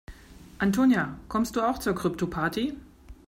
[0.57, 2.75] Antonia, kommst du auch zur Kryptoparty?